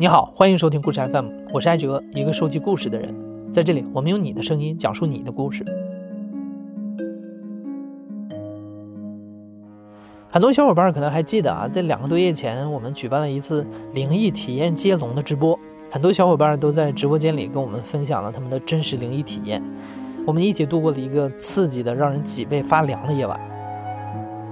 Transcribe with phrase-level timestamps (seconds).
[0.00, 3.14] 你好，欢迎收听故事 FM，我是艾哲，一个收集故事的人。
[3.52, 5.62] 在这里，我们用你的声音讲述你的故事。
[10.30, 15.58] 很多小伙伴可能还记得啊，在两个多月前，我们举办了一次灵异体验接龙的直播，
[15.90, 19.62] 很多小伙伴都在直播间里跟我们分享了他们的真实灵异体验。
[20.26, 23.38] 我们一起度过了一个刺激的、让人脊背发凉的夜晚。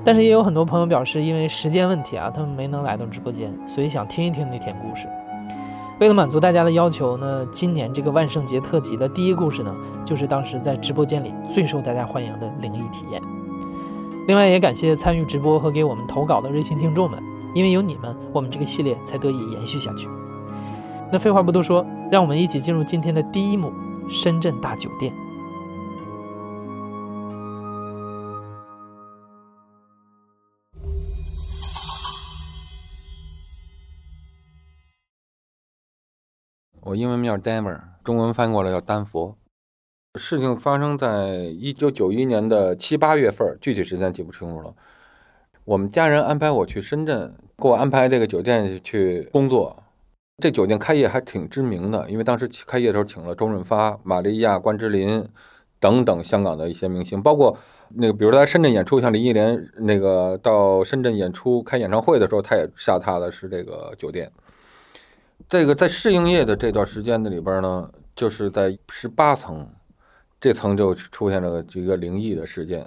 [0.04, 5.08] 但是也有很多朋友表示，因为时间问题啊，他们没能来到直播间，所以想听一听那天故事。
[6.00, 13.20] 为了满足大家的要求呢，今年这个万圣节特辑的第一故事呢，就是当时在直播间里最受大家欢迎的灵异体验。
[14.28, 17.20] 另外也感谢参与直播和给我们投稿的热心听众们，
[17.52, 20.08] 因为有你们，我们这个系列才得以延续下去。
[21.10, 23.72] 那废话不多说，让我们一起进入今天的第一幕——
[24.08, 25.12] 深圳大酒店。
[36.88, 39.36] 我英文名叫 Denver，中文翻过来叫丹佛。
[40.18, 44.74] 事情发生在一九九一年的七八月份，具体时间记不清楚了。
[45.66, 49.82] 我们家人安排我去深圳，给我安排这个酒店去工作。
[50.42, 55.28] 这酒店开业还挺知名的，因为当时开业的时候请了周润发、玛利亚、关之琳
[55.78, 57.54] 等等香港的一些明星，包括
[57.96, 64.32] 那个比如在深圳演出，像林忆莲那个到深圳演出开演唱会的时候，他也下榻的是这个酒店。
[65.48, 69.66] 这个在试营业的这段时间的里边呢，就是在十八层，
[70.38, 72.86] 这层就出现了几个灵异的事件。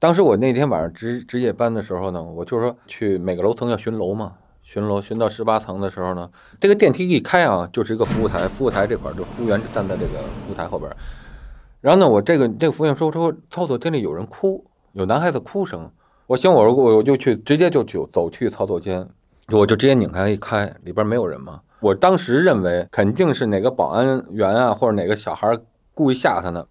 [0.00, 4.32] 当时我那天晚上值值夜班的时候呢，我就说去每个楼层要巡楼嘛，
[4.64, 6.28] 巡楼巡到十八层的时候呢，
[6.58, 10.90] 这个电梯一开啊，就是一个服务台，服务台这块就服务员站在这个服务台后边。
[11.80, 14.64] 然后呢，我这个这个服务员说说操作间里有人哭，
[14.94, 15.88] 有男孩子哭声。
[16.26, 19.08] 我行，我我我就去直接就就走去操作间，
[19.52, 21.60] 我就直接拧开一开，里边没有人嘛。
[21.84, 25.54] 我当时认为肯定是哪个保安员啊，或者哪个小孩
[25.92, 26.66] 故意吓他呢。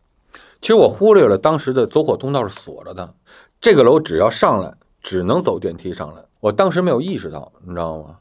[0.59, 3.13] 其实我忽略了当时的走火通道是锁着的，
[3.61, 6.23] 这个楼只要上来只能走电梯上来。
[6.39, 8.17] 我当时没有意识到，你知道吗？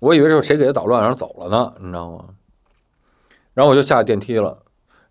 [0.00, 2.26] 我以为是谁给他捣乱，然后走了呢，你知道吗？
[3.54, 4.58] 然后我就下了电梯了，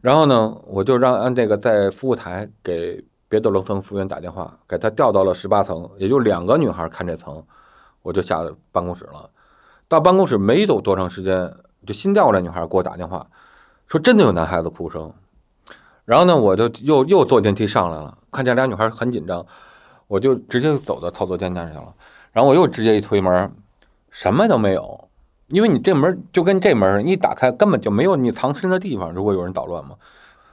[0.02, 7.44] 然后呢，我就让按这个在服务台给别的楼层服务员打电话，给他调到了十八层，也就两个女孩看这层，
[8.04, 9.28] 我就下了办公室了。
[9.88, 11.54] 到办公室没走多长时间，
[11.86, 13.26] 就新调过来女孩给我打电话，
[13.88, 15.12] 说真的有男孩子哭声。
[16.04, 19.46] 然后呢，我就又又坐电梯上来了，看见俩女孩很紧张，
[20.08, 21.94] 我就直接走到操作间那去了。
[22.32, 23.52] 然后我又直接一推门，
[24.10, 25.10] 什么都没有，
[25.48, 29.12] 因为你这门就跟这门一打开，根本就没有你藏身的地方。
[29.12, 29.96] 如果有人捣乱嘛，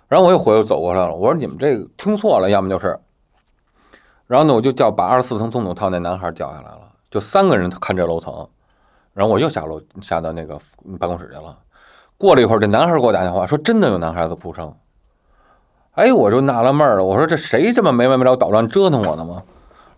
[0.09, 2.99] 然后我又回又走过来了，我说你们这个听错了，要么就是。
[4.27, 6.81] 然后呢，我就叫把二十四层总统套那男孩叫下来了，
[7.11, 8.49] 就三个人看这楼层。
[9.14, 10.58] 然后我又下楼下到那个
[10.98, 11.56] 办公室去了。
[12.19, 14.75] 过了一会儿，这男孩给我打电话说：“真的有男孩子哭声。”
[15.92, 19.42] 哎，我就纳了闷了，我说：“这谁这么没完没了捣乱折腾我呢吗？”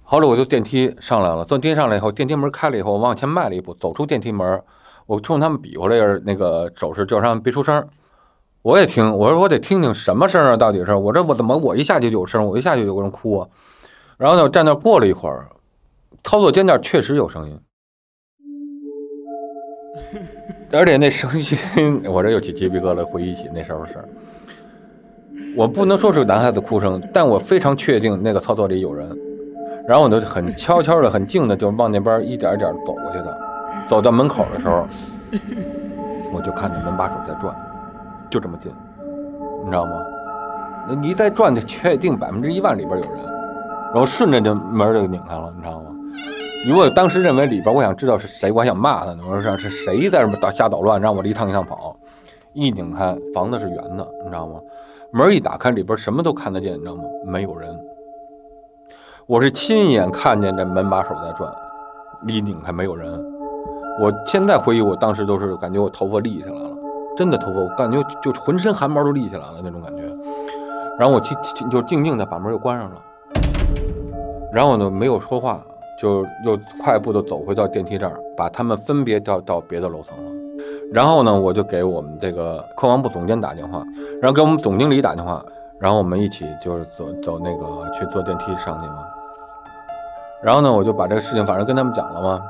[0.04, 4.62] 后来我就电梯上来了，坐电梯上来以后，电梯门开了以后，我往前迈了一步，走出电梯门，
[5.06, 7.86] 我冲他们比划了下那个手势，叫他们别出声。
[8.62, 10.56] 我也听，我说我得听听什么声啊？
[10.56, 13.48] 到底是我这我怎么我一下去就有声，我一下去就有人哭啊？
[14.16, 15.48] 然后呢，站那过了一会儿，
[16.22, 17.60] 操作间那确实有声音。
[20.72, 21.30] 而且那声
[21.76, 24.04] 音， 我这又起鸡皮疙瘩，回忆起那时候的事儿。
[25.56, 29.08] 我不能说是男孩子哭声，但我非常确定那个操作里有人。
[29.88, 33.38] 然后我就很悄悄的、很静的，就往那边一点一点走过去的。
[33.88, 34.86] 走到门口的时候，
[36.32, 37.54] 我就看见门把手在转，
[38.28, 38.72] 就这么近，
[39.64, 39.92] 你知道吗？
[40.88, 43.24] 那你再转，就确定百分之一万里边有人。
[43.94, 45.90] 然后顺着这门就拧开了，你知道吗？
[46.68, 49.22] 如果当时认为里边，我想知道是谁，我还想骂他呢。
[49.24, 51.96] 我说是谁在这捣瞎捣乱，让我这一趟一趟跑。
[52.54, 54.58] 一拧开，房子是圆的，你知道吗？
[55.12, 57.04] 门一打开，里边什么都看得见，你知道吗？
[57.24, 57.78] 没有人。
[59.26, 61.52] 我是亲眼看见这门把手在转，
[62.26, 63.12] 一拧开没有人。
[64.00, 66.70] 我现在回忆，我当时都是感觉我头发立起来了，
[67.16, 70.02] 真的头发，我感觉就浑身汗毛都立起来了那种感觉。
[70.98, 71.36] 然后我静
[71.70, 73.00] 就静静的把门又关上了，
[74.52, 75.62] 然后呢没有说话。
[75.98, 80.30] 就又快步的走回到电梯这儿，把他们分别调到别的楼层了。
[80.92, 83.82] 然后呢，我就给我们这个客房部总监打电话，
[84.20, 85.44] 然后给我们总经理打电话，
[85.78, 89.04] 然后我们一起就是走走那个去坐电梯上去嘛。
[90.42, 92.40] 然后呢，我就把这个事情反正跟他们讲了嘛。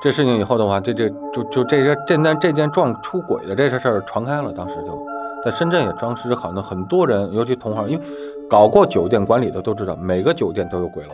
[0.00, 4.98] 这事情以后的话，这这就就这些这件这件撞出轨的这些事儿传开了，当时就
[5.44, 8.04] 在深圳也当时好像很多人，尤其同行，因为
[8.50, 11.10] 搞过酒店管理的都知道，每个酒店都有鬼楼、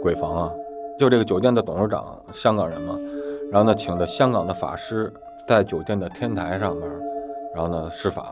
[0.00, 0.50] 鬼房啊。
[0.98, 2.94] 就这个酒店的董事长，香港人嘛，
[3.50, 5.12] 然后呢，请的香港的法师
[5.46, 6.88] 在酒店的天台上面，
[7.54, 8.26] 然后呢施法。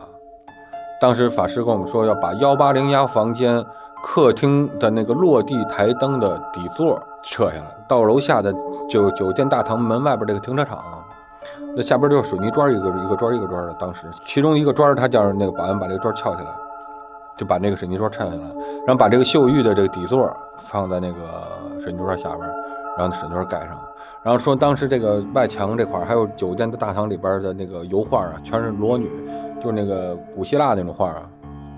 [1.01, 3.65] 当时法师跟我们说，要把幺八零幺房间
[4.03, 8.55] 客厅的那个落地台灯的底座撤下来，到楼下的
[8.89, 10.85] 酒酒店大堂门外边这个停车场，
[11.75, 13.73] 那下边就是水泥砖，一个一个砖一个砖的。
[13.79, 16.51] 当时其中一个砖，他叫那个保安把这个砖撬下来，
[17.41, 18.43] 就把那个水泥砖拆下来，
[18.87, 22.41] 然后把这个绣玉的这个底座放在那个水泥砖下边，
[22.99, 23.81] 然后水泥砖盖上。
[24.23, 29.11] 然后说当时这个外墙这块还有酒店的大堂里边的那个油画啊，全是裸女。
[29.63, 31.23] 就是那个古希腊那种画啊，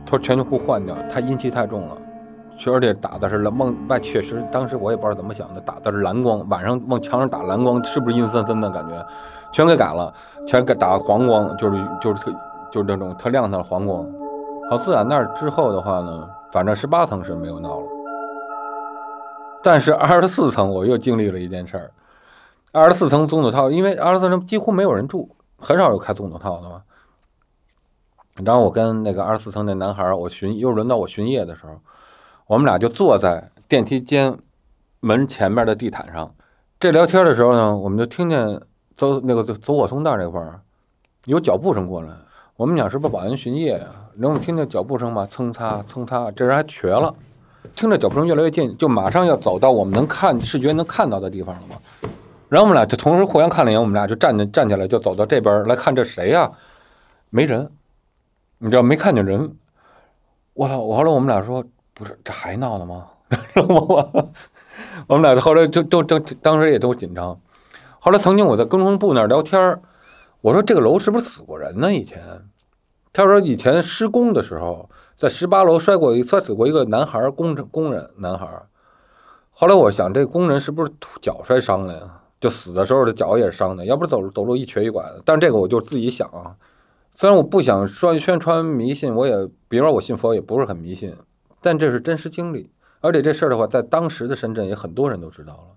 [0.07, 1.97] 他说全部换掉，他阴气太重了，
[2.57, 9.05] 确而且打的是蓝往外，确实当时我也不知道怎么想的，打的是蓝光，晚上往墙上打蓝光，是不是阴森森的感觉？
[9.53, 10.15] 全给改了，
[10.47, 12.33] 全给打黄光，就是就是特
[12.71, 14.07] 就是那种特亮的黄光。
[14.73, 17.87] 好，自打那之后的话呢，反正十八层是没有闹了，
[19.63, 21.91] 但是二十四层我又经历了一件事儿，
[22.73, 26.85] 二十四层总统套，因为二十四层几乎没有人住，很少有开总统套的嘛。
[28.43, 31.79] 然后我跟那个二十四层那男孩，我巡又轮到我巡夜的时候，
[32.47, 34.39] 我们俩就坐在电梯间
[35.01, 36.35] 门前面的地毯上，
[36.81, 38.59] 这聊天的时候呢，我们就听见
[38.95, 40.63] 走那个走火通道那块儿
[41.27, 42.17] 有脚步声过来。
[42.57, 43.87] 我们俩是不是保安巡夜呀？
[44.19, 47.15] 然后听见脚步声嘛，蹭擦蹭擦，这人还瘸了。
[47.75, 51.77] 听着脚步声越来越近，就马上要走到我们能看视觉能看到的地方了嘛。
[52.49, 56.51] 然后我们俩就同时互相看了一眼，我们俩就站着站起来，就走到这边来看这谁呀？
[57.31, 57.71] 没人。
[58.59, 59.57] 你知道没看见人，
[60.55, 60.79] 我操！
[60.79, 61.65] 我后来我们俩说，
[61.95, 63.07] 不是这还闹呢吗？
[63.69, 64.31] 我
[65.09, 67.37] 我们俩后来就都都当时也都紧张。
[67.99, 69.81] 后来曾经我在工程部那儿聊天
[70.43, 71.95] 我说这个楼是不是死过人呢？
[71.95, 72.21] 以前
[73.13, 78.49] 他说以前施工的时候，在十八楼摔过摔死过一个男孩工工人男孩
[79.53, 80.91] 后来我想，这工人是不是
[81.21, 82.21] 脚摔伤了呀？
[82.41, 85.23] 就死的时候的脚也是伤的，要不是走走路一瘸一拐的。
[85.25, 86.57] 但这个我就自己想啊。
[87.13, 91.15] 虽然我不想说宣传迷信，我也，比如说我信佛，也不是很迷信，
[91.61, 92.69] 但这是真实经历，
[93.01, 95.72] 而且这事儿的话，在当时的深圳也很多人都知道了。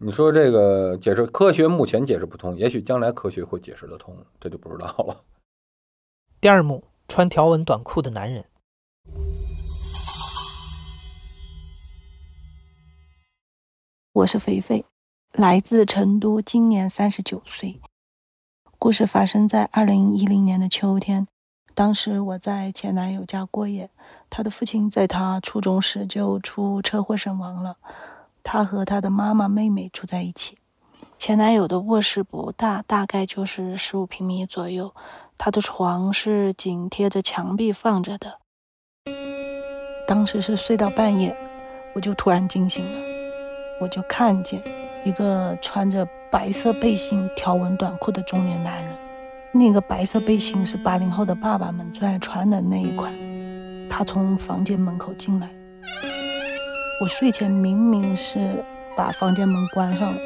[0.00, 5.24] 你说这个解释科学目前解释不通，也许将来科学会解释得通，这就不知道了。
[6.40, 8.44] 第二幕，穿条纹短裤的男人。
[14.12, 14.84] 我是肥肥，
[15.32, 17.80] 来自成都，今年三十九岁。
[18.78, 21.26] 故事发生在二零一零年的秋天，
[21.74, 23.90] 当时我在前男友家过夜，
[24.30, 27.78] 他的父亲在他初中时就出车祸身亡了，
[28.42, 30.58] 她和她的妈妈、妹妹住在一起。
[31.18, 34.94] 前男友的卧室不大，大概就是十五平米左右，
[35.36, 38.38] 他的床是紧贴着墙壁放着的。
[40.06, 41.36] 当时是睡到半夜，
[41.94, 42.98] 我就突然惊醒了，
[43.80, 44.62] 我就看见
[45.04, 46.06] 一个穿着。
[46.30, 48.94] 白色背心、条纹短裤的中年男人，
[49.50, 53.10] 那个白色背心是八零后的爸爸们最爱穿的那一款。
[53.88, 55.48] 他从房间门口进来，
[57.00, 58.64] 我睡前明明是
[58.96, 60.20] 把房间门关上了，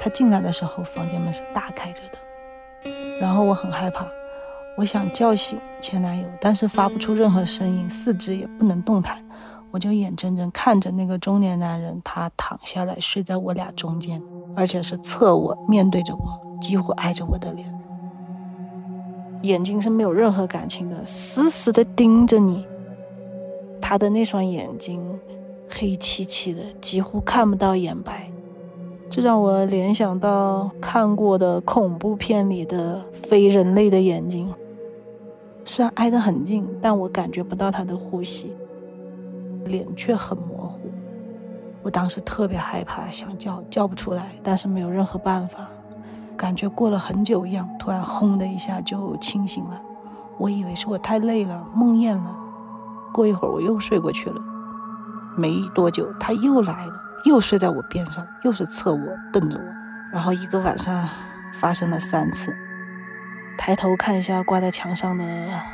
[0.00, 2.88] 他进来的时候房间门是大开着的。
[3.20, 4.06] 然后我很害怕，
[4.76, 9.24] 我想叫醒前男友，但是发不出任何声音，四肢也不能动弹，
[9.70, 14.22] 我就眼睁睁看着那个中年男人他躺下来睡在我俩中间。
[14.54, 17.66] 而且是侧卧，面对着我，几乎挨着我的脸，
[19.44, 22.66] 眼睛是没有任何感情的，死死的盯着你。
[23.80, 25.18] 他的那双眼睛
[25.74, 28.30] 黑漆漆的，几乎看不到眼白，
[29.08, 34.52] 这让我联想到看过的恐怖片里的非人类的眼睛。
[35.64, 38.54] 虽然挨得很近，但我感觉不到他的呼吸，
[39.64, 40.90] 脸却很模糊。
[41.82, 45.68] 我当时特别害怕，想叫叫不出来，但是没有任何办法，
[46.36, 49.82] 感觉过了很久一样，突然轰的一下就清醒了。
[50.38, 52.36] 我以为是我太累了，梦魇了。
[53.12, 54.40] 过一会儿我又睡过去了，
[55.36, 59.00] 没多久他又来了，又睡在我边上，又是侧卧
[59.32, 59.64] 瞪着我，
[60.12, 61.08] 然后一个晚上
[61.54, 62.54] 发生了三次。
[63.58, 65.24] 抬头看一下挂在墙上的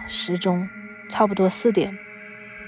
[0.07, 0.69] 时钟，
[1.09, 1.97] 差不多四点。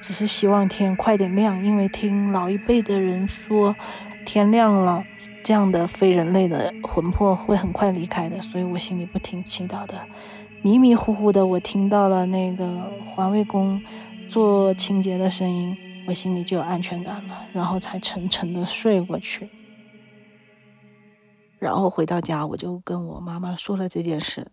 [0.00, 3.76] 只是希望天快点亮，因为听老一辈的人说，
[4.24, 5.04] 天亮了，
[5.44, 10.06] 这样的非人类的魂魄会很快离开的，所以我心里不停祈祷的。
[10.62, 13.82] 迷迷糊糊的，我听到了那个环卫工
[14.26, 15.76] 做清洁的声音，
[16.06, 19.48] 我心里就有安全感了，然后才沉沉的睡过去。
[21.58, 24.50] 然后回到家，我就跟我妈妈说了这件事，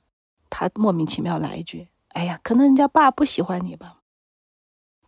[0.49, 3.99] 她莫名其妙来一句：“哎呀，可能人家爸不喜欢你吧。”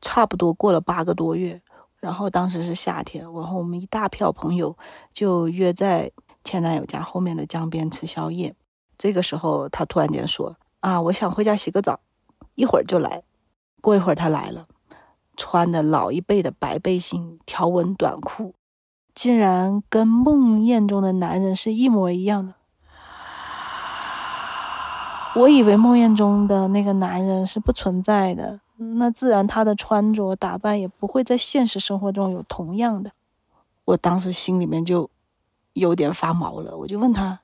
[0.01, 1.61] 差不多过了八个多月，
[1.99, 4.77] 然后当时是夏天，然后我们一大票朋友
[5.11, 6.11] 就约在
[6.43, 8.55] 前男友家后面的江边吃宵夜。
[8.97, 11.99] 这个时候他突然间说：“啊，我想回家洗个澡，
[12.55, 13.23] 一会儿就来。”
[13.81, 14.67] 过一会儿他来了，
[15.39, 18.53] 穿的老一辈的白背心、条纹短裤，
[19.13, 22.55] 竟然跟梦魇中的男人是一模一样的。
[25.35, 28.59] 我以为梦魇中的那个男人是不存在的，
[28.97, 33.11] 那自然他的穿着打扮也不会在现实生活中有同样的。
[33.85, 35.09] 我当时心里面就
[35.71, 37.39] 有点发毛了，我就问他：“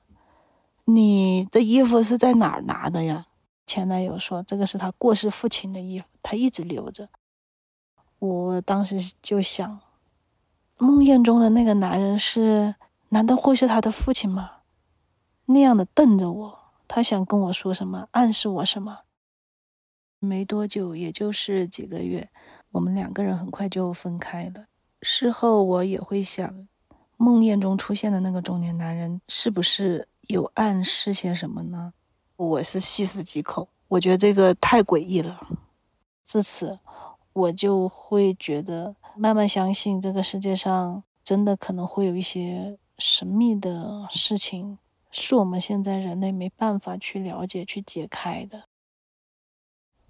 [0.84, 3.26] 你这衣服是在哪儿拿的呀？”
[3.66, 7.08] 前男友说：“这个是他过世父亲的衣服，他一直留着。”
[8.18, 9.80] 我当时就想，
[10.78, 12.74] 梦魇中的那个男人是，
[13.10, 14.52] 难道会是他的父亲吗？
[15.46, 16.58] 那样的瞪着我。
[16.88, 19.00] 他想跟我说什么，暗示我什么？
[20.20, 22.30] 没多久，也就是几个月，
[22.70, 24.66] 我们两个人很快就分开了。
[25.02, 26.68] 事后我也会想，
[27.16, 31.92] 梦魇中出现的那个中年男人是不是有暗示些什么呢？
[32.36, 35.46] 我是细思极恐，我觉得这个太诡异了。
[36.24, 36.78] 至此，
[37.36, 44.78] 我就会觉得慢慢相信这个世界上真的可能会有一些神秘的事情。
[45.10, 48.64] 是我们现在人类没办法去了解、去解开的。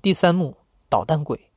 [0.00, 0.56] 第三幕，
[0.88, 1.50] 捣蛋鬼。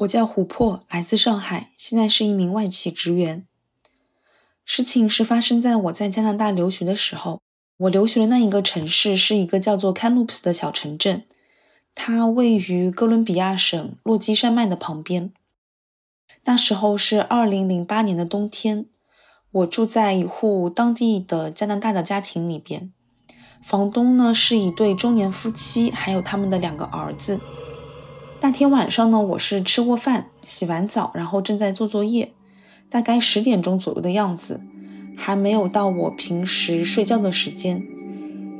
[0.00, 3.46] 我叫琥珀，来自上海，现在是一名外企职员。
[4.66, 7.40] 事情是发生在我在加拿大留学的时候。
[7.78, 11.22] 我留学的那一个城市是一个叫做 c a n l o o p s 的小城镇，
[11.94, 15.32] 它位于哥伦比亚省落基山脉的旁边。
[16.44, 18.86] 那时候是二零零八年的冬天，
[19.52, 22.92] 我住在一户当地的加拿大的家庭里边，
[23.62, 27.40] 房东呢是一对中年夫妻，还有他们的两个儿子。
[28.40, 32.32] 那天晚上呢，我是吃过饭、洗完澡，然后正在做作业，
[32.90, 34.62] 大概十点钟左右的样子，
[35.18, 37.82] 还没有到我平时睡觉的时间。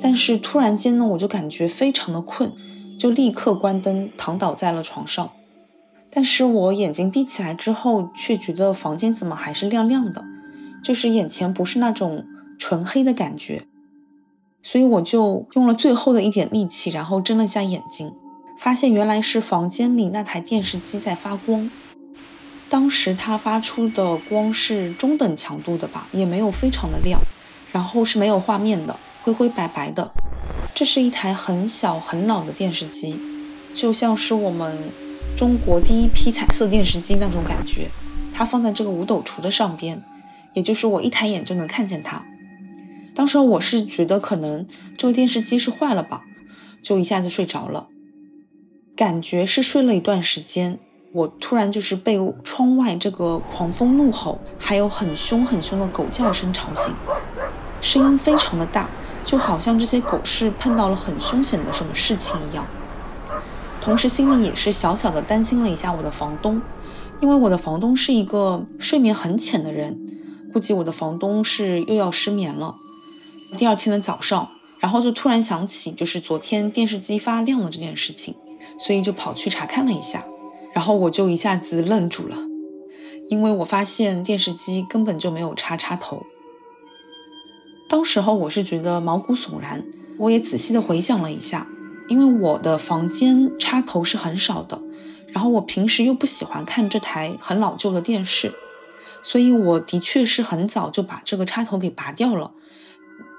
[0.00, 2.52] 但是突然间呢，我就感觉非常的困，
[2.98, 5.30] 就立刻关灯，躺倒在了床上。
[6.10, 10.24] 但是我眼睛闭起来之后，却觉得房间怎么还是亮亮的，
[10.82, 12.24] 就是眼前不是那种
[12.58, 13.62] 纯黑的感觉，
[14.62, 18.12] 所以我就用了最后的一点力气，然后睁了下眼睛，
[18.58, 21.70] 发现原来是房间里那台电视机在发光。
[22.68, 27.20] 当时它发出的光是中等强度的吧，也没有非常的亮，
[27.72, 30.12] 然后是没有画面的，灰灰白白的。
[30.74, 33.18] 这是一台很小很老的电视机，
[33.74, 34.90] 就像是我们。
[35.36, 37.88] 中国第一批彩色电视机那种感觉，
[38.34, 40.02] 它放在这个五斗橱的上边，
[40.52, 42.24] 也就是我一抬眼就能看见它。
[43.14, 46.24] 当时我是觉得可能这个电视机是坏了吧，
[46.82, 47.86] 就一下子睡着了。
[48.96, 50.80] 感觉是睡了一段时间，
[51.18, 56.94] 我突然就是被窗外这个狂风怒吼，还有很凶很凶的狗叫声吵醒，
[57.80, 58.88] 声音非常的大，
[59.24, 62.64] 就好像这些狗是碰到了很凶险的什么事情一样。
[63.80, 66.62] 同时心里也是小小的担心了一下我的房东，
[67.18, 69.98] 因为我的房东是一个睡眠很浅的人，
[70.52, 72.76] 估计我的房东是又要失眠了。
[73.56, 78.36] 第二天的早上，然后就突然想起就是昨天电视机发亮了这件事情，
[78.78, 80.24] 所以就跑去查看了一下，
[80.78, 82.36] 然后我就一下子愣住了，
[83.28, 86.24] 因为我发现电视机根本就没有插插头。
[87.88, 89.84] 当时候我是觉得毛骨悚然，
[90.18, 91.66] 我也仔细的回想了一下。
[92.06, 94.80] 因为我的房间插头是很少的，
[95.26, 98.54] 然后我平时又不喜欢看这台很老旧的电视，
[99.20, 102.52] 所以我的确是很早就把这个插头给拔掉了。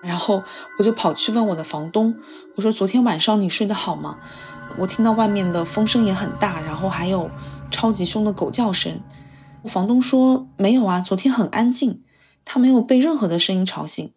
[0.02, 0.44] 然后
[0.78, 2.16] 我就跑去问我的房东，
[2.56, 4.18] 我说：“昨天晚上你睡得好吗？
[4.78, 7.30] 我听到外面的风声也很大，然后还有
[7.70, 9.02] 超级凶的狗叫声。”
[9.66, 12.04] 房东说：“没有啊，昨天很安静，
[12.46, 14.14] 他没有被任何的声音吵醒。”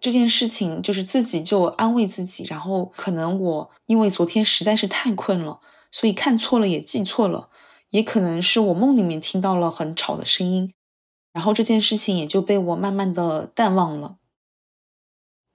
[0.00, 5.60] 这件事情就是自己就安慰自己，然后可能我因为昨天实在是太困了，
[5.90, 7.48] 所以看错了也记错了，
[7.90, 10.72] 也可能是我梦里面听到了很吵的声音，
[11.32, 14.16] 然后这件事情也就被我慢慢的淡忘了。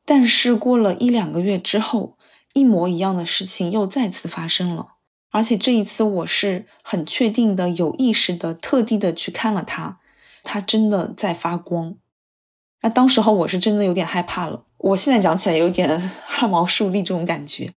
[0.06, 2.18] 但是过了一两个月之后，
[2.54, 4.94] 一模一样的事情又再次发生了，
[5.32, 10.00] 而且这一次我是很确定的、有意识的、特地的去看了它，
[10.44, 11.96] 它真的在发光。
[12.82, 17.74] 那当时候我是真的有点害怕了，我现在讲起来有点 汗毛竖立这种感觉。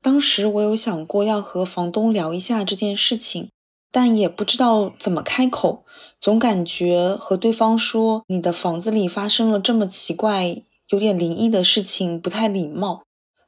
[0.00, 3.50] 当时我有想过要和房东聊一下这件事情，
[3.92, 5.84] 但也不知道怎么开口，
[6.20, 13.02] 总感觉和对方说你的房子里发生了这么奇怪、有点灵异的事情不太礼貌。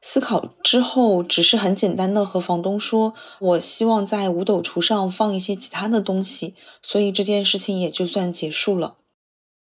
[0.05, 8.97] 思考之后，只是很简单的和房东说，我希望在五斗橱上放一些其他的东西，所以这件事情也就算结束了。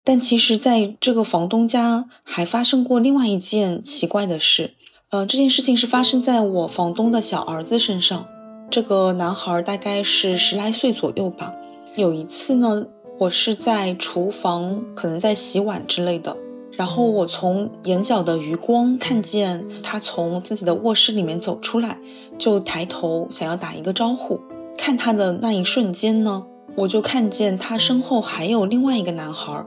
[0.05, 4.75] 但其实，在这个房东家还发生过另外一件奇怪的事。
[5.09, 8.29] 呃，这件事情是发生在我房东的小儿子身上。
[8.71, 11.55] 这个男孩大概是十来岁左右吧。
[11.95, 12.87] 有一次呢，
[13.19, 16.37] 我是在厨房，可能在洗碗之类的。
[16.73, 21.99] 然后我从眼角的余光看见他从自己的卧室里面走出来，
[22.39, 24.41] 就抬头想要打一个招呼。
[24.77, 26.45] 看他的那一瞬间呢，
[26.75, 29.65] 我就看见他身后还有另外一个男孩。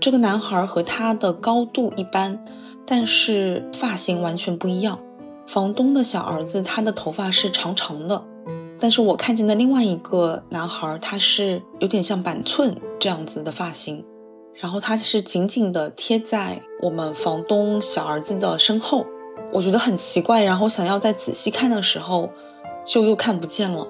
[0.00, 2.42] 这个男孩和他的高度一般。
[2.86, 4.98] 但是发型完全不一样。
[5.46, 8.22] 房东的小儿子，他的头发是长长的，
[8.78, 14.04] 但是我看见的另外一个男孩，他是有点像板寸这样子的发型，
[14.54, 19.06] 然后他是紧紧的贴在我们房东小儿子的身后，
[19.52, 22.30] 我觉得很奇怪，然后想要再仔细看的时候，
[22.84, 23.88] 就又看不见了。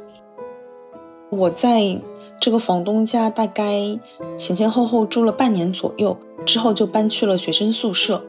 [1.31, 2.01] 我在
[2.41, 3.99] 这个房东家大概
[4.37, 8.23] 前前后后住了半年左右，之后就搬去了学生宿舍。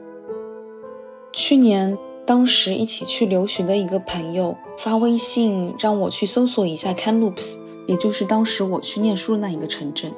[1.32, 10.12] 去年，当时一起去留学的一个朋友发微信让我去搜索一下 Canloops，也就是当时我去念书的那一个城镇，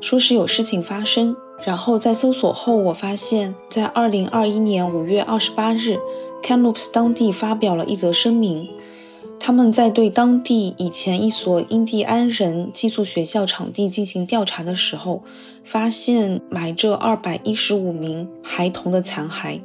[0.00, 1.36] 说是有事情发生。
[1.64, 5.98] 然后在搜索后，我发现，在二零二一年五月二十八日
[6.42, 8.68] ，Canloops 当地发表了一则声明，
[9.40, 15.22] 他们在对当地以前一所印第安人寄宿学校场地进行调查的时候，
[15.64, 19.60] 发现埋着二百一十五名孩童的残骸。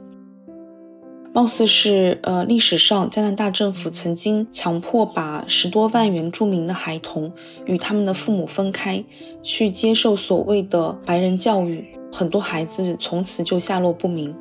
[1.33, 7.31] 貌似是，呃，历史上加拿大政府曾经强迫把十多万原住民的孩童
[7.65, 9.01] 与他们的父母分开，
[9.41, 14.35] 去接受所谓的白人教育，很多孩子从此就下落不明。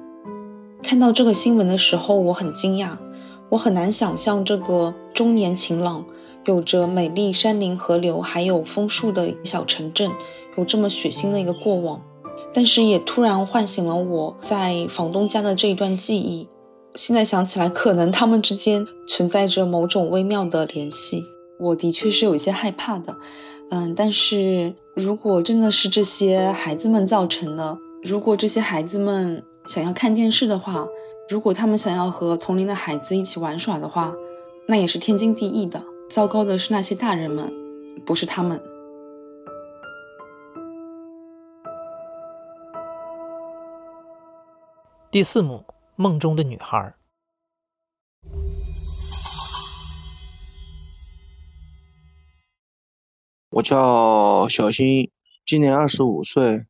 [0.82, 2.96] 看到这个新闻的时候，我很惊讶，
[3.50, 6.04] 我很难想象这个终年晴朗、
[6.46, 10.10] 有着美丽山林、河流还有枫树的小城镇，
[10.56, 12.02] 有这么血腥的一个过往，
[12.52, 16.48] 但是也突然唤醒了我在房东家的这一段记忆。
[16.94, 21.24] 现在想起来，可能他们之间存在着某种微妙的联系。
[21.58, 23.16] 我的确是有一些害怕的，
[23.70, 30.86] 嗯，但是如果真的是这些孩子们造成的，如果这些孩子们想要看电视的话，
[31.28, 34.14] 如果他们想要和同龄的孩子一起玩耍的话，
[34.66, 35.82] 那也是天经地义的。
[36.08, 37.52] 糟糕的是那些大人们，
[38.04, 38.60] 不是他们。
[45.10, 45.62] 第四幕。
[46.00, 46.94] 梦中的女孩。
[53.50, 55.10] 我叫小新，
[55.44, 56.64] 今年二十五岁。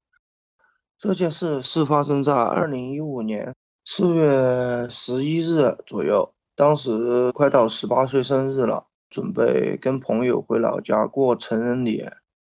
[0.99, 12.05] 这件事是发生在二零一五年四月十一日左右，当时快到十八岁生日了，准备跟朋友回老家过成人礼，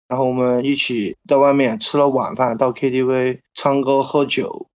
[0.08, 4.70] 然后我们一起在外面吃了晚饭，到 KTV 唱歌喝酒。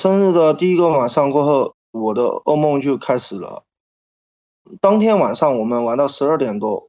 [0.00, 3.64] 生日的第一个晚上过后，我的噩梦就开始了。
[4.80, 6.88] 当天晚上我们玩到十二点多，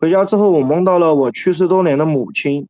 [0.00, 2.66] 回家之后我梦到了我去世多年的母亲。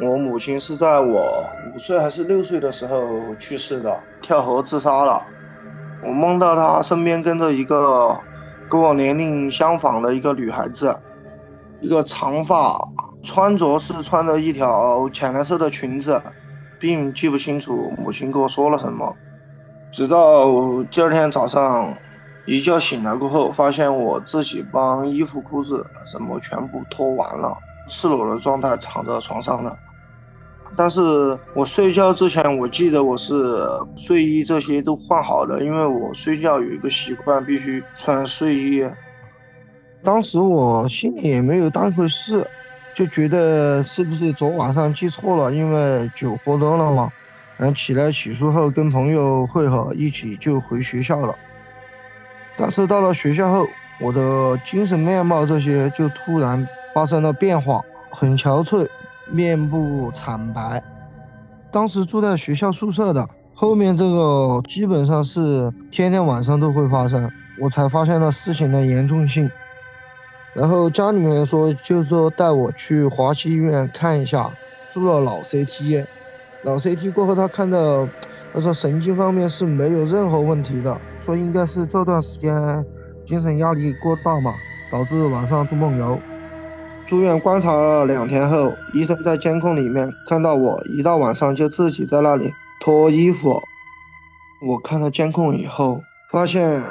[0.00, 5.26] 我母亲是在我五岁还是六岁的时候去世的，跳河自杀了。
[6.04, 8.16] 我梦到她身边跟着一个
[8.70, 10.96] 跟我年龄相仿的一个女孩子，
[11.80, 12.88] 一个长发，
[13.24, 16.22] 穿着是穿着一条浅蓝色的裙子。
[16.80, 19.14] 并记不清楚母亲跟我说了什么，
[19.92, 21.94] 直到第二天早上
[22.46, 27.54] 一觉醒来过后，发现我自己帮衣服、裤子什么全部脱完了，
[27.86, 29.76] 赤裸的状态躺在床上了。
[30.76, 33.34] 但是我睡觉之前，我记得我是
[33.96, 38.88] 睡衣这些都换好了，因为我睡觉有一个习惯，必须穿睡衣。
[40.02, 42.46] 当时我心里也没有当回事。
[42.94, 47.10] 就觉得是不是昨晚上记错了，因为酒喝多了嘛。
[47.56, 51.34] 然后起来洗漱后跟朋友会合，一起就回学校了。
[52.56, 53.66] 但是到了学校后，
[54.00, 58.88] 我的精神面貌这些就突然发生了变化，很憔悴，
[59.30, 60.82] 面部惨白。
[61.70, 69.50] 当时住在学校宿舍的，后面这个基本上是天天晚上都会发生，我才发现了事情的严重性。
[70.52, 74.52] 然后家里面说，就说带我去华西医院看一下，
[74.90, 76.04] 做了脑 CT，
[76.64, 78.08] 脑 CT 过后，他看到，
[78.52, 82.84] 他说神经方面是没有任何问题的，说应该是这段时间
[83.24, 84.52] 精神压力过大嘛，
[84.90, 86.20] 导致晚上做梦游。
[87.06, 93.60] 住院观察了两天后，医生在监控里面看到我一到晚上就自己在那里脱衣服。
[94.66, 96.82] 我看了监控以后，发现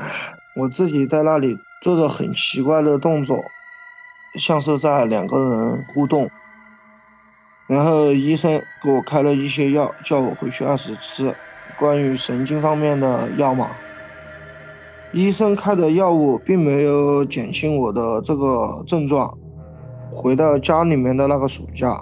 [0.56, 1.58] 我自己在那里。
[1.82, 3.46] 做着很奇怪的动作，
[4.36, 6.30] 像是在两个人互动。
[7.68, 11.36] 然后医生给我开了一些药，叫我回去按时吃，
[11.78, 13.70] 关于神经方面的药嘛。
[15.12, 19.38] 医生开的药物并没有减轻我的这个症状。
[20.12, 21.96] 回到家里面的那个暑假，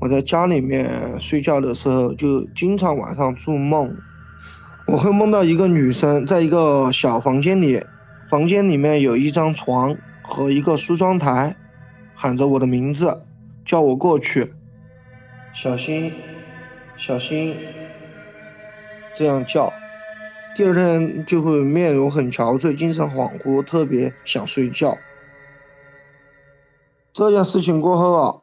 [0.00, 3.96] 我在家里面睡觉的时候，就经常晚上做梦，
[4.86, 7.82] 我会梦到一个女生在一个小房间里，
[8.32, 11.54] 房间里面有一张床和一个梳妆台，
[12.14, 13.24] 喊着我的名字，
[13.62, 14.54] 叫我过去。
[15.52, 16.10] 小心，
[16.96, 17.54] 小心，
[19.14, 19.70] 这样叫。
[20.56, 24.96] 第二天就会面容很憔悴，精神恍惚，特别想睡觉。
[27.12, 28.40] 这件事情过后啊，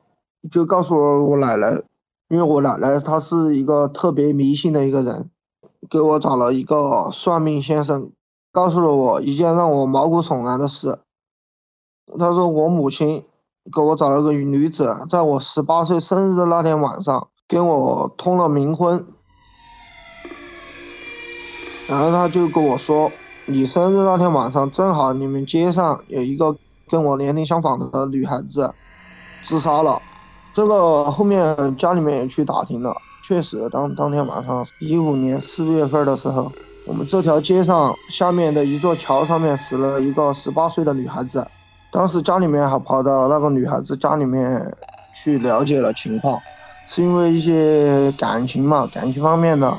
[0.51, 1.81] 就告诉了我奶奶，
[2.27, 5.31] 因为我奶奶她是一个特别迷信的一个人，
[5.89, 8.11] 给我找了一个算命先生，
[8.51, 10.99] 告诉了我一件让我毛骨悚然的事。
[12.17, 13.23] 他说我母亲。
[13.75, 19.05] 给我找了个女子，在我十八岁生日的那天晚上跟我通了冥婚，
[21.85, 23.11] 然后他就跟我说，
[23.45, 26.55] 你生日那天晚上正好你们街上有一个
[26.87, 28.73] 跟我年龄相仿的女孩子
[29.43, 30.01] 自杀了，
[30.51, 36.51] 这个后面家里面也去打听了，确实当当天晚上一五年四月份的时候，
[36.89, 41.47] 我们这条街上下面的一座桥上面死了一个十八岁的女孩子。
[41.91, 44.59] 当时家里面还跑到那个女孩子家里面
[45.13, 46.39] 去了解了情况，
[46.87, 49.71] 是因为一些感情嘛，感情方面的，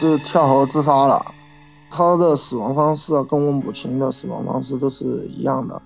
[0.00, 1.22] 就跳河自杀了。
[1.90, 5.82] 她的死亡方式跟我母亲的死亡方式都是一样的。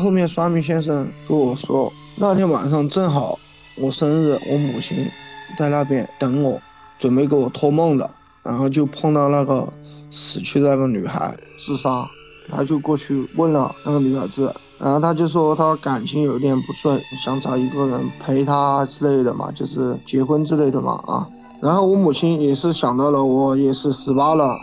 [0.00, 3.36] 后面算命先生跟我说，那天晚上正好
[3.76, 5.10] 我生日，我母亲
[5.58, 6.60] 在那边等我，
[7.00, 8.08] 准备给我托梦的，
[8.44, 9.72] 然后就碰到那个
[10.10, 12.08] 死去的那个女孩自杀。
[12.50, 21.26] 他就过去问了那个女孩子，然后他就说他感情有点不顺，想找一个人陪他之类的嘛，就是结婚之类的嘛啊。
[21.62, 24.54] 然后我母亲也是想到了我也是十八了，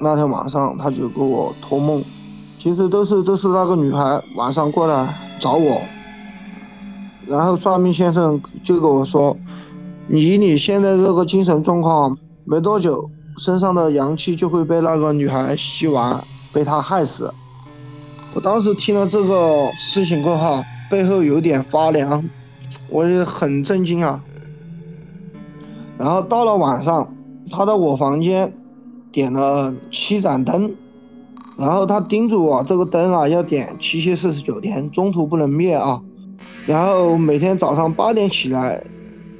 [0.00, 2.02] 那天晚上他就给我托梦，
[2.58, 5.78] 其实都是都是那个女孩晚上过来找我，
[7.26, 9.36] 然后算命先生就跟我说，
[10.08, 12.16] 以你现在这个精神状况，
[12.50, 13.08] 没多久
[13.38, 16.20] 身上的阳气就会被那个女孩吸完。
[16.52, 17.32] 被她害死，
[18.34, 20.60] 我当时听了这个事情过后，
[20.90, 22.28] 背后有点发凉，
[22.88, 24.20] 我也很震惊啊。
[25.96, 27.14] 然后到了晚上，
[27.52, 28.52] 他到我房间
[29.12, 30.74] 点了七盏灯，
[31.56, 36.02] 然后他叮嘱我这个灯啊要点七七四十九天，中途不能灭啊。
[36.66, 38.82] 然后每天早上八点起来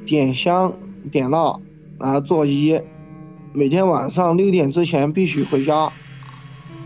[0.07, 0.73] 点香
[1.11, 1.59] 点蜡，
[1.99, 2.81] 然后做揖，
[3.53, 5.91] 每天晚上六点之前必须回家。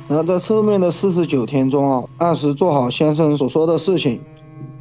[0.09, 4.21] 然后在后面的四十九天中啊，按时做好先生所说的事情。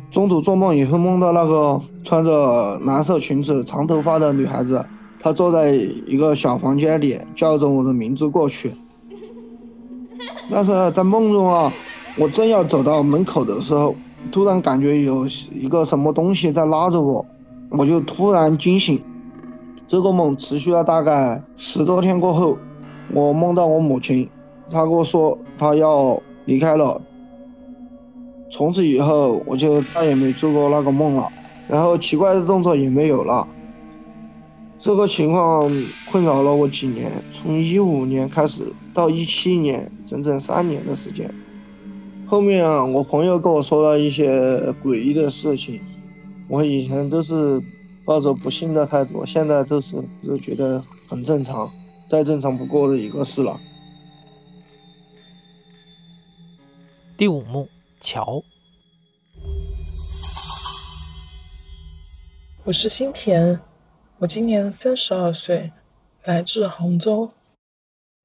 [0.10, 4.86] 中途做梦也会梦到那个穿着蓝色裙子、长头发的女孩子，
[5.20, 8.72] 她坐在一个小房间里，叫着我的名字过去。
[10.52, 11.74] 但是在梦中啊，
[12.18, 13.96] 我正要走到门口的时候，
[14.32, 17.26] 突然感觉有一个什么东西在拉着我，
[17.72, 19.02] 我就突然惊醒。
[19.88, 22.58] 这个梦持续了大概十多天过后，
[23.14, 24.30] 我梦到我母亲。
[24.72, 27.00] 她跟我说她要离开了，
[28.50, 31.30] 从此以后我就再也没做过那个梦了，
[31.68, 33.48] 然后奇怪的动作也没有了。
[34.80, 35.72] 这个情况
[36.10, 41.34] 困扰了我几年，从一五年开始到一七年，整整三年的时间。
[42.26, 45.80] 后面啊，我朋友跟我说了一些诡异的事情，
[46.50, 47.62] 我以前都是
[48.06, 51.72] 抱着不信的态度，现在都是就觉得很正常，
[52.10, 53.60] 再正常不过的一个事了。
[57.16, 57.70] 第五幕，
[58.02, 58.44] 桥。
[62.66, 63.60] 我是新田，
[64.20, 65.72] 我今年三十二岁，
[66.24, 67.30] 来自杭州。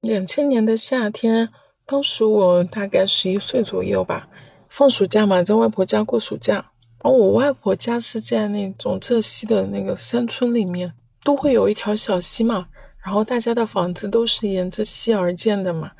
[0.01, 1.49] 两千年的夏天，
[1.85, 4.27] 当时我大概十一岁左右吧，
[4.69, 6.68] 放暑假嘛，在外婆家过暑假。
[7.01, 12.67] 然后我外婆家是在那种浙西的那个山村里面，都会有一条小溪嘛，
[13.03, 15.91] 然后大家的房子都是沿着溪而建的嘛。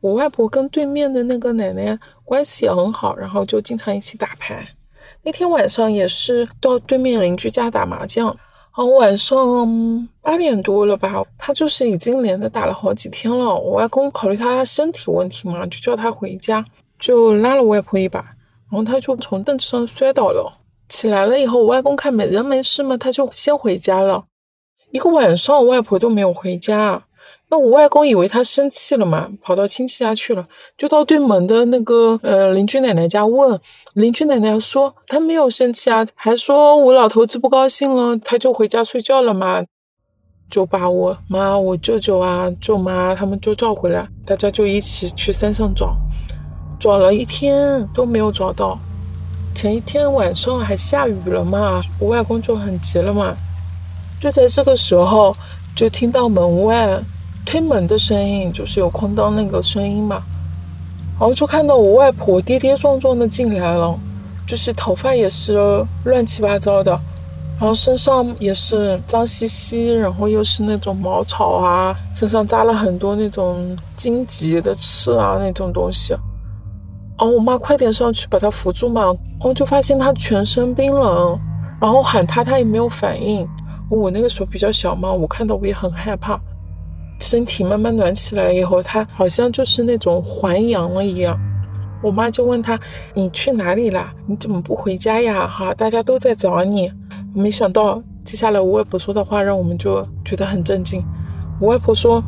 [0.00, 4.66] 我外婆跟对面的那个奶奶关系也很好，然后就经常一起打牌。
[5.22, 8.36] 那天晚上也是到对面邻居家打麻将，然
[8.72, 13.54] 后晚上八点多了吧，他就是已经连着打了好几天了。
[13.54, 16.64] 我外公考虑他身体问题嘛，就叫他回家，
[16.98, 18.24] 就拉了外婆一把，
[18.70, 20.60] 然后他就从凳子上摔倒了。
[20.88, 24.24] 起来了以后，我外公看没人没事嘛，他就先回家了。
[24.92, 27.02] 一个晚上，我外婆都没有回家。
[27.48, 30.42] 那我外公以为他生气了嘛，跑到亲戚家去了，
[30.76, 33.58] 就到对门的那个呃邻居奶奶家问，
[33.94, 39.64] 邻居奶奶说他没有生气啊，还说我老头子不高兴了，他就回家睡觉了嘛，
[40.50, 45.94] 就把我妈、我舅舅啊、舅妈他们就叫回来，大家就一起去山上找，
[46.78, 48.78] 找了一天都没有找到，
[49.54, 53.34] 前一天晚上还下雨了嘛，我外公就很急了嘛，
[54.20, 55.34] 就在这个时候
[55.74, 57.00] 就听到门外。
[57.48, 60.20] 推门的声音就是有哐当那个声音嘛，
[61.12, 63.96] 然后就看到我外婆跌跌撞撞的进来了，
[64.48, 65.56] 就是头发也是
[66.02, 66.90] 乱七八糟的，
[67.60, 76.16] 然后身上也是脏兮兮，然后又是那种茅草啊，身上扎了很多那种荆棘的刺啊那种东西，
[77.18, 81.38] 哦我妈快点上去把她扶住嘛，然后就发现她全身冰冷，
[81.80, 83.48] 然后喊她她也没有反应，
[83.90, 86.38] 我那个时候比较小嘛，我看到我也很害怕。
[87.18, 91.34] 身体慢慢暖起来以后，他好像就是那种还阳了一样。
[92.02, 92.78] 我妈就问他
[93.14, 94.12] ：“你去哪里啦？
[94.26, 96.92] 你怎么不回家呀？”哈，大家都在找你。
[97.34, 101.02] 没想到接下来我外婆说的话，让我们就觉得很震惊。
[101.58, 102.22] 我外婆说，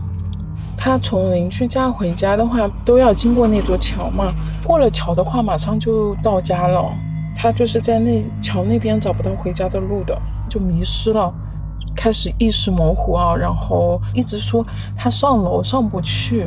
[0.77, 4.33] 他从邻居家回家的话，都要经过那座桥嘛。
[4.65, 6.85] 过了桥的话，马上就到家了。
[7.35, 11.33] 他就是在那桥那边找不到回家的路的，就迷失了。
[11.95, 14.65] 开始意识模糊啊，然后一直说
[14.97, 16.41] 他上楼上不去，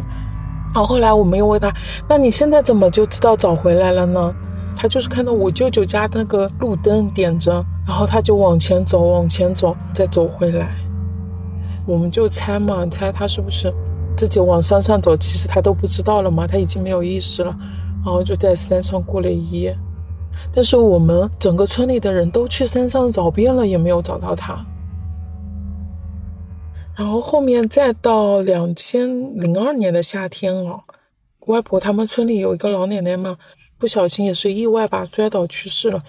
[0.73, 1.73] 然后后来我们又问他，
[2.07, 4.33] 那你现在怎么就知道找回来了呢？
[4.75, 7.51] 他就是看到我舅舅家那个路灯点着，
[7.85, 10.69] 然后他就往前走，往前走，再走回来。
[11.85, 13.73] 我们就猜嘛，猜他是不是
[14.21, 17.57] 自己往山上走，其实他都不知道了嘛，他已经没有意识了，
[18.05, 19.75] 然后就在山上过了一夜。
[20.53, 24.63] 但是我们整个村里的人都去山上找遍了，也没有找到他。
[26.95, 30.81] 然后后面再到两千零二年的夏天哦，
[31.47, 33.39] 外婆他们村里有一个老奶奶嘛，
[33.79, 35.99] 不小心也是意外吧摔倒去世了。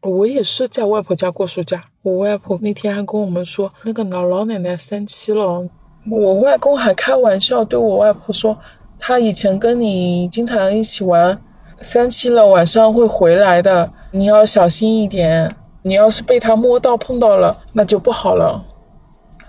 [0.00, 5.68] 我也是在外婆家过暑假，我外婆那天还跟我们说，那个老老奶奶三七了。
[6.10, 8.56] 我外公还开玩笑对我外婆说，
[8.98, 11.40] 他以前跟你经常一起玩，
[11.80, 15.54] 三七了晚上会回来的，你要小心一点。
[15.82, 18.62] 你要是被他摸到碰到了，那就不好了。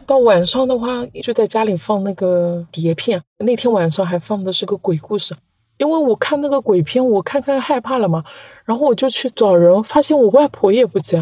[0.05, 3.21] 到晚上的话，就在家里放那个碟片。
[3.39, 5.35] 那天晚上还放的是个鬼故事，
[5.77, 8.23] 因为我看那个鬼片，我看看害怕了嘛，
[8.63, 11.21] 然后我就去找人，发现我外婆也不在，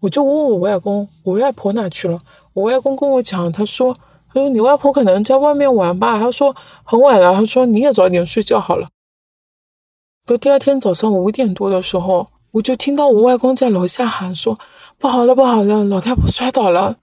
[0.00, 2.18] 我就问我外公，我外婆哪去了？
[2.54, 3.94] 我外公跟我讲，他说，
[4.34, 6.18] 他说你外婆可能在外面玩吧。
[6.18, 8.88] 他说很晚了，他说你也早点睡觉好了。
[10.26, 14.58] 到第二天早上五点多的时候，我就听到我外公在楼下喊说，
[14.98, 16.96] 不好了，不好了，老太婆摔倒了。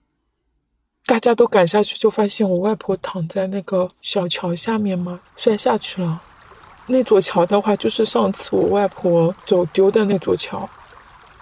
[1.06, 6.20] 大家都赶下去，就发现我外婆躺在那个小桥下面嘛，摔下去了。
[6.86, 10.68] 那座桥的话，就是上次我外婆走丢的那座桥。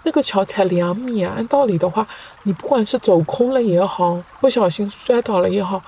[0.03, 2.07] 那个桥才两米啊，按道理的话，
[2.43, 5.81] 你不管是走空了也好，不小心摔倒了也好，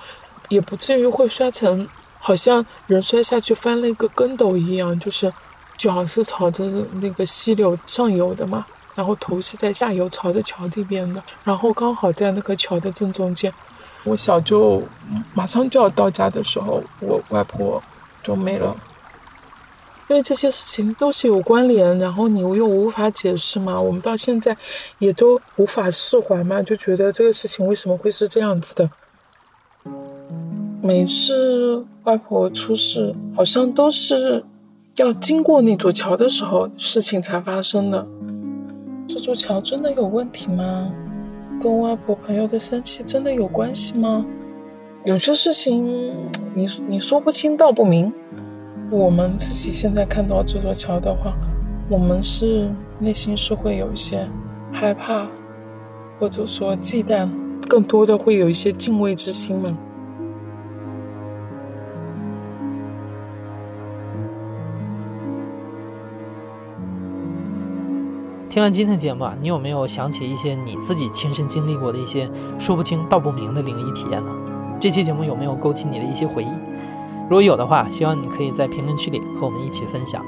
[0.48, 5.32] 也不至于会摔成好像人摔下去翻了一个跟斗一样，就是
[5.76, 6.64] 脚是朝着
[7.00, 8.64] 那个溪流上游的嘛。
[8.94, 13.52] 然后头是在下游朝着桥这边的，然后刚好在那个桥的正中间。
[14.04, 14.80] 我小舅
[15.34, 17.82] 马上就要到家的时候，我外婆
[18.22, 18.76] 就没了。
[20.08, 24.56] 因为这些事情都是有关联，然后你又无法解释嘛，我们到现在
[24.98, 28.90] 也都无法释怀嘛，就觉得这个事情为什么会是这样子的？
[30.82, 34.44] 每次外婆出事，好像都是
[34.96, 38.06] 要经过那座桥的时候，事情才发生的。
[39.08, 40.92] 这座桥真的有问题吗？
[41.58, 44.26] 跟外婆朋友的生气真的有关系吗？
[45.04, 46.12] 有些事情
[46.54, 48.12] 你你说不清道不明。
[48.94, 51.32] 我们自己现在看到这座桥的话，
[51.88, 54.24] 我们是内心是会有一些
[54.72, 55.26] 害怕，
[56.20, 57.28] 或者说忌惮，
[57.68, 59.76] 更多的会有一些敬畏之心嘛。
[68.48, 72.30] 听完今天的节目啊，你有没有想起一些你自己亲身经历过的一些
[72.60, 74.30] 说不清道不明的灵异体验呢？
[74.78, 76.48] 这期节目有没有勾起你的一些回忆？
[77.24, 80.24] 如果有的话，希望你可以在评论区里和我们一起分享。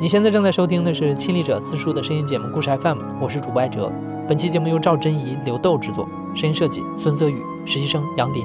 [0.00, 3.92] 你现在正在收听的是亲历者自述的声音节目《故事 FM》，我是主播艾哲。
[4.26, 8.44] 本期节目由赵真怡、刘豆制作，声音设计孙泽宇，实习生杨林。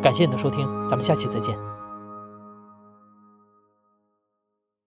[0.00, 1.71] 感谢你的收听，咱们下期再见。